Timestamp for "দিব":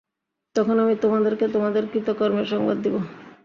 2.83-2.95